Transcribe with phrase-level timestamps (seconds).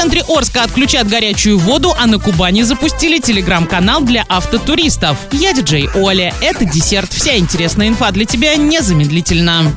[0.00, 5.18] центре Орска отключат горячую воду, а на Кубани запустили телеграм-канал для автотуристов.
[5.30, 6.32] Я диджей Оля.
[6.40, 7.12] Это десерт.
[7.12, 9.70] Вся интересная инфа для тебя незамедлительно.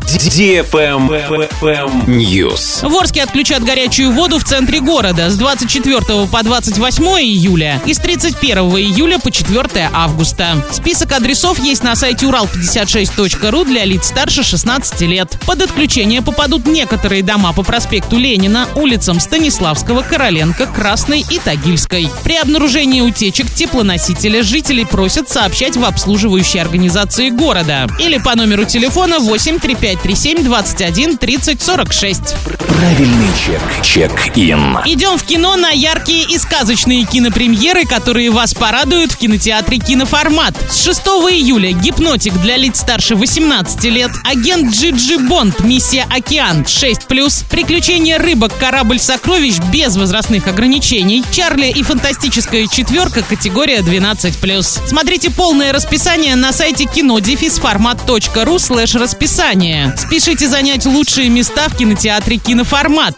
[2.07, 2.87] News.
[2.87, 7.97] В Орске отключат горячую воду в центре города с 24 по 28 июля и с
[7.97, 10.63] 31 июля по 4 августа.
[10.71, 15.37] Список адресов есть на сайте урал56.ру для лиц старше 16 лет.
[15.45, 22.07] Под отключение попадут некоторые дома по проспекту Ленина, улицам Станиславского, Короленко, Красной и Тагильской.
[22.23, 29.17] При обнаружении утечек теплоносителя жителей просят сообщать в обслуживающие организации города или по номеру телефона
[29.17, 32.35] 83537 21 30 46.
[32.77, 33.61] Правильный чек.
[33.83, 34.79] Чек-ин.
[34.85, 40.55] Идем в кино на яркие и сказочные кинопремьеры, которые вас порадуют в кинотеатре «Киноформат».
[40.71, 40.99] С 6
[41.31, 48.51] июля «Гипнотик» для лиц старше 18 лет, агент Джиджи Бонд, миссия «Океан» 6+, приключения рыбок,
[48.57, 54.87] корабль сокровищ без возрастных ограничений, Чарли и фантастическая четверка, категория 12+.
[54.87, 59.95] Смотрите полное расписание на сайте кинодефисформат.ру слэш расписание.
[59.95, 62.62] Спешите занять лучшие места в кинотеатре «Киноформат»,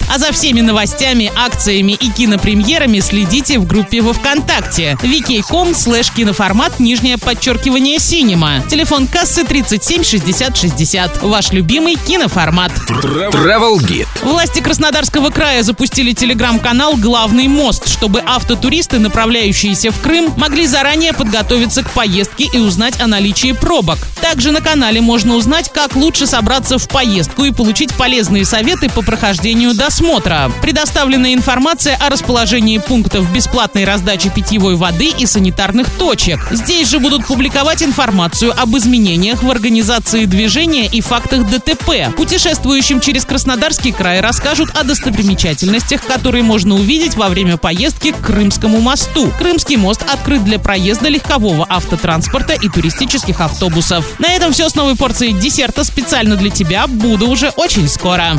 [0.09, 6.79] а за всеми новостями, акциями и кинопремьерами следите в группе во Вконтакте vk.com слэш киноформат
[6.79, 8.63] нижнее подчеркивание синема.
[8.69, 11.23] Телефон кассы 37 60 60.
[11.23, 12.71] Ваш любимый киноформат.
[12.89, 14.07] Travel Guide.
[14.23, 21.83] Власти Краснодарского края запустили телеграм-канал «Главный мост», чтобы автотуристы, направляющиеся в Крым, могли заранее подготовиться
[21.83, 23.99] к поездке и узнать о наличии пробок.
[24.21, 29.01] Также на канале можно узнать, как лучше собраться в поездку и получить полезные советы по
[29.25, 30.51] прохождению досмотра.
[30.61, 36.47] Предоставлена информация о расположении пунктов бесплатной раздачи питьевой воды и санитарных точек.
[36.51, 42.15] Здесь же будут публиковать информацию об изменениях в организации движения и фактах ДТП.
[42.15, 48.79] Путешествующим через Краснодарский край расскажут о достопримечательностях, которые можно увидеть во время поездки к Крымскому
[48.79, 49.31] мосту.
[49.39, 54.05] Крымский мост открыт для проезда легкового автотранспорта и туристических автобусов.
[54.19, 56.85] На этом все с новой порцией десерта специально для тебя.
[56.85, 58.33] Буду уже очень скоро.